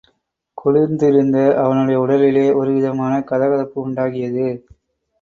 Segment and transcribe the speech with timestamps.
[0.57, 4.47] குளிர்ந்திருந்த அவனுடைய உடலிலே ஒருவிதமான கதகதப்பு உண்டாகியது.